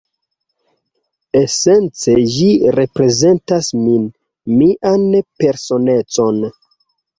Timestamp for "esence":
1.41-2.15